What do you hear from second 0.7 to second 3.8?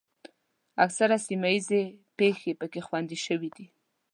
اکثره سیمه ییزې پېښې پکې خوندي شوې دي.